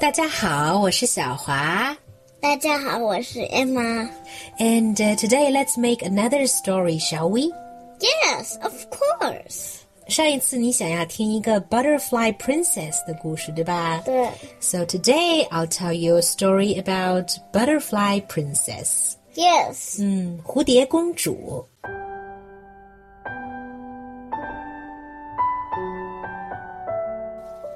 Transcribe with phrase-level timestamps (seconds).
[0.00, 1.96] 大家好，我是小华。
[2.40, 7.52] 大家好，我是 Emma。And uh, today let's make another story, shall we?
[8.00, 9.76] Yes, of course.
[10.08, 14.02] 上一次你想要听一个 Butterfly Princess 的故事，对吧？
[14.04, 14.28] 对。
[14.60, 19.12] So today I'll tell you a story about Butterfly Princess.
[19.34, 20.02] Yes.
[20.02, 21.64] 嗯，蝴蝶公主。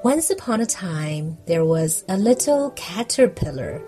[0.03, 3.81] Once upon a time, there was a little caterpillar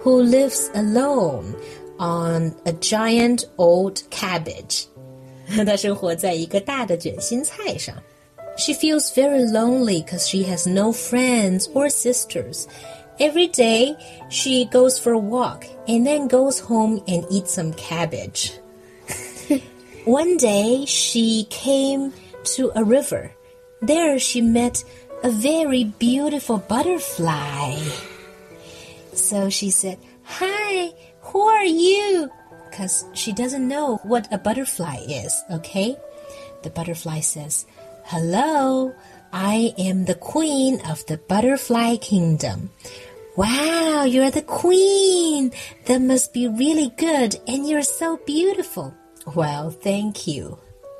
[0.00, 1.54] who lives alone
[1.98, 4.86] on a giant old cabbage.
[5.48, 7.94] 她生活在一个大的卷心菜上。
[8.56, 12.66] She feels very lonely because she has no friends or sisters.
[13.18, 13.96] Every day,
[14.30, 18.52] she goes for a walk and then goes home and eats some cabbage.
[20.04, 22.12] One day, she came
[22.56, 23.30] to a river.
[23.80, 24.82] There, she met
[25.23, 27.75] a very beautiful butterfly.
[29.13, 32.29] So she said, Hi, who are you?
[32.69, 35.97] Because she doesn't know what a butterfly is, okay?
[36.63, 37.65] The butterfly says,
[38.05, 38.93] Hello,
[39.33, 42.69] I am the queen of the butterfly kingdom.
[43.35, 45.51] Wow, you're the queen.
[45.85, 48.93] That must be really good, and you're so beautiful.
[49.35, 50.57] Well, thank you.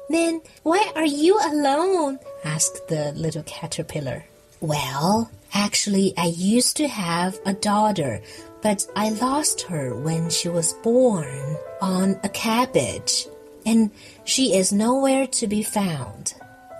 [0.10, 2.20] Then why are you alone?
[2.54, 4.26] Asked the little caterpillar.
[4.62, 8.22] Well, actually, I used to have a daughter,
[8.62, 13.28] but I lost her when she was born on a cabbage,
[13.66, 13.92] and
[14.24, 16.34] she is nowhere to be found.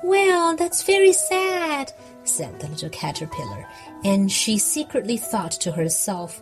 [0.04, 1.92] Well, that's very sad,
[2.24, 3.66] said the little caterpillar,
[4.04, 6.42] and she secretly thought to herself,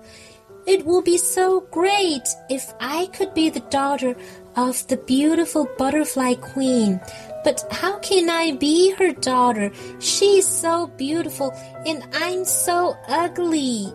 [0.67, 4.15] It would be so great if I could be the daughter
[4.55, 6.99] of the beautiful butterfly queen.
[7.43, 9.71] But how can I be her daughter?
[9.99, 11.51] She's so beautiful
[11.85, 13.93] and I'm so ugly.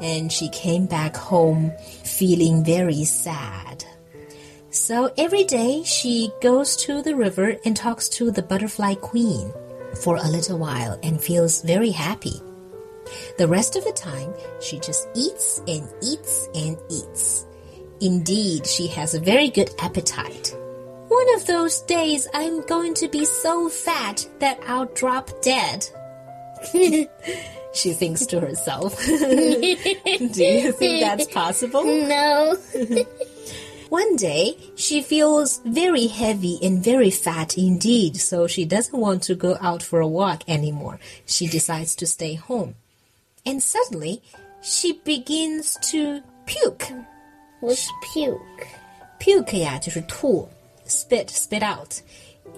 [0.00, 1.72] And she came back home
[2.04, 3.84] feeling very sad.
[4.70, 9.52] So every day she goes to the river and talks to the butterfly queen
[10.02, 12.40] for a little while and feels very happy.
[13.36, 17.46] The rest of the time, she just eats and eats and eats.
[18.02, 20.56] Indeed, she has a very good appetite.
[21.06, 25.86] One of those days, I'm going to be so fat that I'll drop dead.
[27.72, 28.98] she thinks to herself.
[29.06, 31.84] Do you think that's possible?
[32.08, 32.56] No.
[33.88, 39.36] One day, she feels very heavy and very fat indeed, so she doesn't want to
[39.36, 40.98] go out for a walk anymore.
[41.26, 42.74] She decides to stay home.
[43.46, 44.22] And suddenly,
[44.60, 46.90] she begins to puke
[47.61, 48.67] What's puke?
[49.19, 50.47] Puke 呀，就是吐，
[50.87, 52.01] spit, spit out.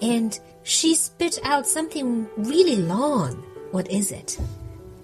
[0.00, 3.42] And she spit out something really long.
[3.72, 4.38] What is it?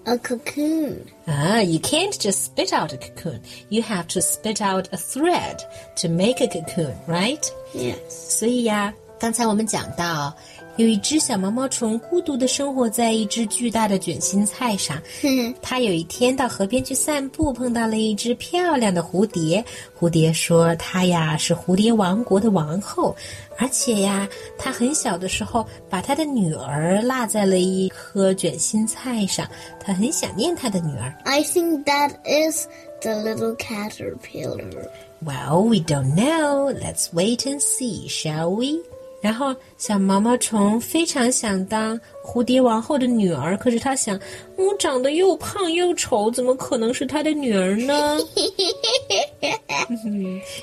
[0.07, 1.07] A cocoon.
[1.27, 3.41] Ah, you can't just spit out a cocoon.
[3.71, 5.63] You have to spit out a thread
[5.97, 7.45] to make a cocoon, right?
[7.75, 7.97] Yes.
[8.09, 10.37] 所以呀，刚才我们讲到，
[10.78, 15.02] 有一只小毛毛虫孤独的生活在一只巨大的卷心菜上。
[15.62, 19.64] 它有一天到河边去散步，碰到了一只漂亮的蝴蝶。
[20.00, 23.16] 蝴蝶说：“它呀是蝴蝶王国的王后，
[23.58, 24.28] 而且呀，
[24.58, 29.48] 它很小的时候把它的女儿落在了一颗卷心菜上，
[29.80, 32.66] 它很想念它的女儿。” I think that is
[33.02, 34.90] the little caterpillar.
[35.24, 36.74] Well, we don't know.
[36.74, 38.80] Let's wait and see, shall we?
[39.21, 44.21] 然后小毛毛虫非常想当蝴蝶王后的女儿，可是他想，
[44.57, 48.19] 我长得又胖又丑，怎么可能是她的女儿呢？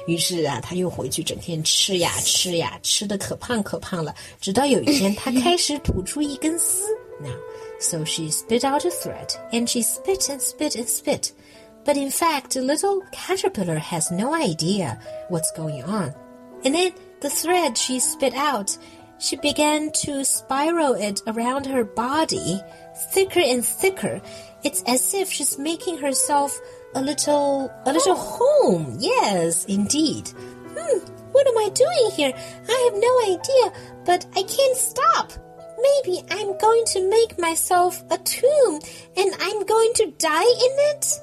[0.08, 4.14] 于是啊，他又回去整天吃呀吃呀，吃的可胖可胖了。
[4.40, 6.84] 直到有一天，他开始吐出一根丝。
[7.22, 7.36] Now,
[7.80, 11.32] so she spit out a thread, and she spit and spit and spit.
[11.86, 14.98] But in fact, the little caterpillar has no idea
[15.30, 16.14] what's going on.
[16.64, 18.77] And then the thread she spit out,
[19.19, 22.61] she began to spiral it around her body,
[23.11, 24.21] thicker and thicker.
[24.63, 26.59] It's as if she's making herself
[26.95, 28.97] a little, a little home.
[29.01, 30.29] Yes, indeed.
[30.29, 30.99] Hmm,
[31.33, 32.33] what am I doing here?
[32.69, 35.33] I have no idea, but I can't stop.
[35.81, 38.81] Maybe I'm going to make myself a tomb
[39.17, 41.21] and I'm going to die in it?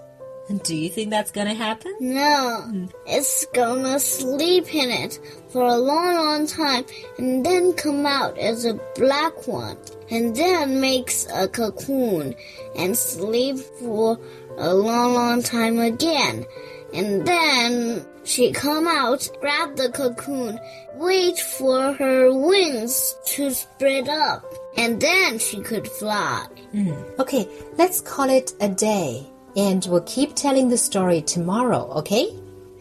[0.64, 1.96] Do you think that's gonna happen?
[2.00, 2.88] No.
[3.08, 5.20] It's gonna sleep in it
[5.50, 6.86] for a long, long time
[7.18, 9.78] and then come out as a black one
[10.12, 12.36] and then makes a cocoon
[12.76, 14.20] and sleep for
[14.58, 16.46] a long, long time again.
[16.94, 20.60] And then she come out, grab the cocoon,
[20.94, 24.46] wait for her wings to spread up,
[24.78, 26.48] and then she could fly.
[26.74, 27.20] Mm.
[27.20, 27.48] Okay,
[27.78, 29.26] let's call it a day.
[29.56, 32.28] And we'll keep telling the story tomorrow, okay?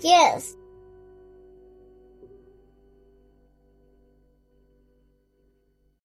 [0.01, 0.57] Yes.